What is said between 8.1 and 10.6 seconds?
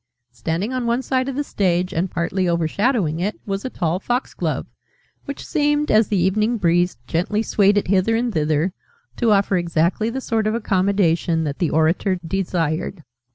and thither, to offer exactly the sort of